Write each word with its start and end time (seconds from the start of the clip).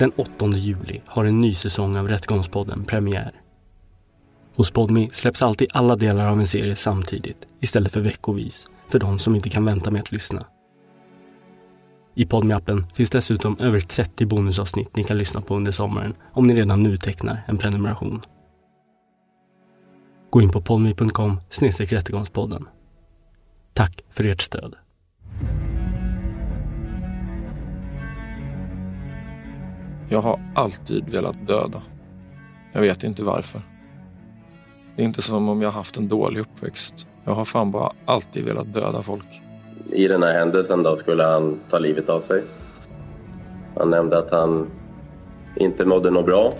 Den 0.00 0.12
8 0.16 0.46
juli 0.46 1.00
har 1.06 1.24
en 1.24 1.40
ny 1.40 1.54
säsong 1.54 1.96
av 1.96 2.08
Rättegångspodden 2.08 2.84
premiär. 2.84 3.32
Hos 4.56 4.70
Podmi 4.70 5.10
släpps 5.12 5.42
alltid 5.42 5.68
alla 5.72 5.96
delar 5.96 6.26
av 6.26 6.40
en 6.40 6.46
serie 6.46 6.76
samtidigt 6.76 7.46
istället 7.60 7.92
för 7.92 8.00
veckovis 8.00 8.70
för 8.88 8.98
de 8.98 9.18
som 9.18 9.34
inte 9.34 9.50
kan 9.50 9.64
vänta 9.64 9.90
med 9.90 10.00
att 10.00 10.12
lyssna. 10.12 10.46
I 12.14 12.24
Podmi-appen 12.24 12.84
finns 12.94 13.10
dessutom 13.10 13.58
över 13.58 13.80
30 13.80 14.26
bonusavsnitt 14.26 14.96
ni 14.96 15.04
kan 15.04 15.18
lyssna 15.18 15.40
på 15.40 15.56
under 15.56 15.72
sommaren 15.72 16.14
om 16.32 16.46
ni 16.46 16.54
redan 16.54 16.82
nu 16.82 16.96
tecknar 16.96 17.42
en 17.46 17.58
prenumeration. 17.58 18.20
Gå 20.30 20.42
in 20.42 20.50
på 20.50 20.60
podmi.com 20.60 21.40
rättegångspodden. 21.78 22.68
Tack 23.74 24.00
för 24.10 24.24
ert 24.24 24.40
stöd. 24.40 24.74
Jag 30.12 30.20
har 30.20 30.40
alltid 30.54 31.08
velat 31.08 31.46
döda. 31.46 31.82
Jag 32.72 32.80
vet 32.80 33.04
inte 33.04 33.22
varför. 33.22 33.60
Det 34.96 35.02
är 35.02 35.06
inte 35.06 35.22
som 35.22 35.48
om 35.48 35.62
jag 35.62 35.70
haft 35.70 35.96
en 35.96 36.08
dålig 36.08 36.40
uppväxt. 36.40 37.06
Jag 37.24 37.34
har 37.34 37.44
fan 37.44 37.70
bara 37.70 37.92
alltid 38.04 38.44
velat 38.44 38.74
döda 38.74 39.02
folk. 39.02 39.42
I 39.92 40.08
den 40.08 40.22
här 40.22 40.32
händelsen 40.32 40.82
då 40.82 40.96
skulle 40.96 41.24
han 41.24 41.60
ta 41.70 41.78
livet 41.78 42.08
av 42.08 42.20
sig. 42.20 42.42
Han 43.76 43.90
nämnde 43.90 44.18
att 44.18 44.30
han 44.30 44.70
inte 45.56 45.84
mådde 45.84 46.10
något 46.10 46.26
bra 46.26 46.54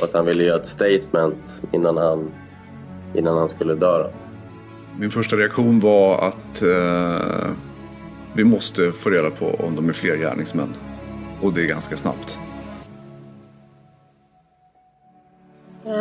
och 0.00 0.04
att 0.08 0.14
han 0.14 0.26
ville 0.26 0.44
göra 0.44 0.60
ett 0.60 0.68
statement 0.68 1.62
innan 1.72 1.96
han, 1.96 2.30
innan 3.14 3.38
han 3.38 3.48
skulle 3.48 3.74
dö. 3.74 4.10
Min 4.98 5.10
första 5.10 5.36
reaktion 5.36 5.80
var 5.80 6.28
att 6.28 6.62
eh, 6.62 7.50
vi 8.34 8.44
måste 8.44 8.92
få 8.92 9.10
reda 9.10 9.30
på 9.30 9.46
om 9.66 9.76
de 9.76 9.88
är 9.88 9.92
fler 9.92 10.16
gärningsmän. 10.16 10.74
Och 11.40 11.52
det 11.52 11.62
är 11.62 11.66
ganska 11.66 11.96
snabbt. 11.96 12.38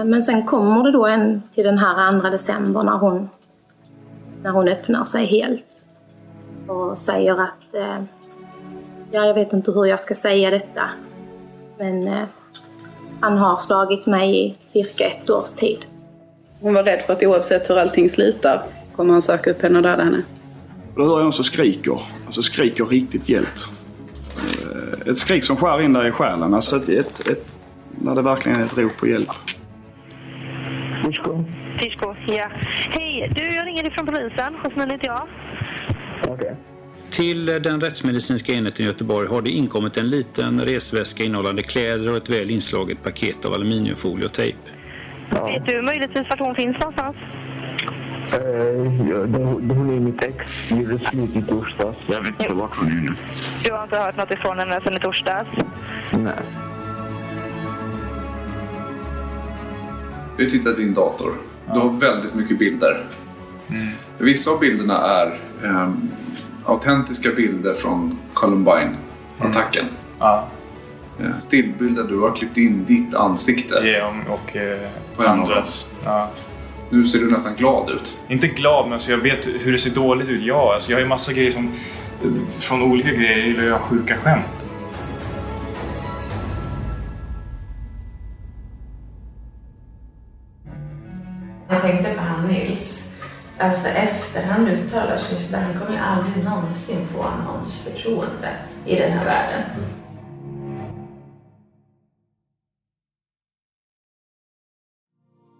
Men 0.05 0.23
sen 0.23 0.45
kommer 0.45 0.83
det 0.83 0.91
då 0.91 1.05
en 1.05 1.41
till 1.53 1.63
den 1.63 1.77
här 1.77 2.21
2 2.21 2.29
december 2.29 2.81
när 2.83 2.97
hon, 2.97 3.29
när 4.43 4.51
hon 4.51 4.67
öppnar 4.67 5.03
sig 5.03 5.25
helt 5.25 5.85
och 6.67 6.97
säger 6.97 7.41
att 7.41 7.73
eh, 7.73 8.03
ja, 9.11 9.25
jag 9.25 9.33
vet 9.33 9.53
inte 9.53 9.71
hur 9.71 9.85
jag 9.85 9.99
ska 9.99 10.15
säga 10.15 10.49
detta. 10.51 10.89
Men 11.77 12.07
eh, 12.07 12.23
han 13.19 13.37
har 13.37 13.57
slagit 13.57 14.07
mig 14.07 14.47
i 14.47 14.57
cirka 14.63 15.07
ett 15.07 15.29
års 15.29 15.53
tid. 15.53 15.85
Hon 16.59 16.73
var 16.73 16.83
rädd 16.83 17.01
för 17.01 17.13
att 17.13 17.23
oavsett 17.23 17.69
hur 17.69 17.77
allting 17.77 18.09
slutar 18.09 18.63
kommer 18.95 19.11
han 19.11 19.21
söka 19.21 19.51
upp 19.51 19.61
henne 19.61 19.77
och 19.77 19.83
döda 19.83 20.03
henne. 20.03 20.21
Då 20.95 21.05
hör 21.05 21.11
jag 21.11 21.23
någon 21.23 21.33
som 21.33 21.43
skriker. 21.43 22.01
Alltså 22.25 22.41
skriker 22.41 22.85
riktigt 22.85 23.29
hjält. 23.29 23.69
Ett 25.05 25.17
skrik 25.17 25.43
som 25.43 25.57
skär 25.57 25.81
in 25.81 25.93
där 25.93 26.07
i 26.07 26.11
själen. 26.11 26.53
Alltså 26.53 26.77
ett, 26.77 26.89
ett, 26.89 27.27
ett, 27.27 27.59
när 28.01 28.15
det 28.15 28.21
verkligen 28.21 28.61
är 28.61 28.65
ett 28.65 28.77
rop 28.77 28.97
på 28.97 29.07
hjälp. 29.07 29.29
Fisko. 31.03 31.45
Fisko, 31.77 32.15
ja. 32.27 32.49
Hej, 32.89 33.31
du 33.35 33.55
jag 33.55 33.67
ringer 33.67 33.87
ifrån 33.87 34.05
polisen. 34.05 34.53
Jasmine 34.63 34.91
heter 34.91 35.07
jag. 35.07 35.27
Okej. 36.21 36.33
Okay. 36.33 36.55
Till 37.11 37.45
den 37.45 37.81
rättsmedicinska 37.81 38.53
enheten 38.53 38.85
i 38.85 38.87
Göteborg 38.87 39.27
har 39.29 39.41
det 39.41 39.49
inkommit 39.49 39.97
en 39.97 40.09
liten 40.09 40.61
resväska 40.61 41.23
innehållande 41.23 41.63
kläder 41.63 42.11
och 42.11 42.17
ett 42.17 42.29
väl 42.29 42.51
inslaget 42.51 43.03
paket 43.03 43.45
av 43.45 43.53
aluminiumfolie 43.53 44.25
och 44.25 44.33
tejp. 44.33 44.57
Ja. 45.29 45.47
Vet 45.47 45.65
du 45.65 45.81
möjligtvis 45.81 46.29
vart 46.29 46.39
hon 46.39 46.55
finns 46.55 46.77
någonstans? 46.79 47.15
Uh, 48.33 48.39
ja, 49.09 49.17
hon 49.75 49.89
är 49.95 49.99
mitt 49.99 50.23
ex. 50.23 50.71
Gjorde 50.71 50.99
slut 50.99 51.35
i 51.35 51.41
torsdags. 51.41 51.97
Jag 52.07 52.21
vet 52.21 52.39
inte 52.39 52.53
vart 52.53 52.75
hon 52.75 52.87
är 52.87 53.01
nu. 53.01 53.15
Du 53.63 53.71
har 53.71 53.83
inte 53.83 53.97
hört 53.97 54.17
något 54.17 54.31
ifrån 54.31 54.59
henne 54.59 54.81
sedan 54.83 54.95
i 54.95 54.99
torsdags? 54.99 55.49
Nej. 56.11 56.33
Vi 60.41 60.49
tittar 60.49 60.71
i 60.71 60.75
din 60.75 60.93
dator. 60.93 61.33
Du 61.73 61.79
har 61.79 61.89
väldigt 61.89 62.33
mycket 62.33 62.59
bilder. 62.59 63.05
Mm. 63.69 63.87
Vissa 64.17 64.51
av 64.51 64.59
bilderna 64.59 64.97
är 64.97 65.39
um, 65.63 66.09
autentiska 66.65 67.29
bilder 67.31 67.73
från 67.73 68.19
Columbine-attacken. 68.33 69.83
Mm. 69.83 69.93
Ja. 70.19 70.47
Eh, 71.19 71.39
stillbilder 71.39 72.03
du 72.03 72.19
har 72.19 72.35
klippt 72.35 72.57
in 72.57 72.85
ditt 72.85 73.15
ansikte. 73.15 73.75
Ja, 73.75 74.13
och 74.29 74.55
eh, 74.55 74.89
andras. 75.17 75.95
Ja. 76.05 76.29
Nu 76.89 77.07
ser 77.07 77.19
du 77.19 77.31
nästan 77.31 77.55
glad 77.55 77.89
ut. 77.89 78.19
Inte 78.27 78.47
glad, 78.47 78.85
men 78.85 78.93
alltså 78.93 79.11
jag 79.11 79.17
vet 79.17 79.47
hur 79.59 79.71
det 79.71 79.79
ser 79.79 79.95
dåligt 79.95 80.29
ut. 80.29 80.41
Ja, 80.43 80.73
alltså 80.73 80.91
jag 80.91 80.97
har 80.97 81.01
ju 81.01 81.07
massa 81.07 81.33
grejer 81.33 81.51
som... 81.51 81.71
Från 82.59 82.81
olika 82.81 83.09
grejer 83.09 83.37
jag 83.37 83.47
gillar 83.47 83.63
jag 83.63 83.79
sjuka 83.79 84.15
skämt. 84.15 84.60
Jag 91.71 91.81
tänkte 91.81 92.13
på 92.13 92.21
han 92.21 92.47
Nils. 92.47 93.21
Alltså 93.57 93.89
efter 93.89 94.43
han 94.43 94.67
uttalar 94.67 95.17
sig 95.17 95.41
så 95.41 95.57
han 95.57 95.73
kommer 95.73 95.91
ju 95.91 95.97
aldrig 95.97 96.43
någonsin 96.43 97.07
få 97.07 97.23
någons 97.45 97.81
förtroende 97.83 98.49
i 98.85 98.95
den 98.95 99.11
här 99.11 99.25
världen. 99.25 99.63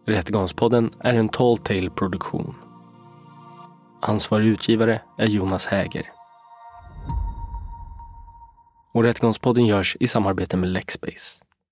Rättegångspodden 0.08 0.94
är 1.00 1.14
en 1.14 1.30
Tall 1.30 1.58
Tale 1.58 1.90
produktion. 1.90 2.56
Ansvarig 4.02 4.48
utgivare 4.48 5.02
är 5.18 5.28
Jonas 5.28 5.68
Häger. 5.68 6.12
Och 8.94 9.04
Rättegångspodden 9.04 9.66
görs 9.66 9.98
i 10.00 10.08
samarbete 10.08 10.58
med 10.58 10.70
Lexbase. 10.70 11.51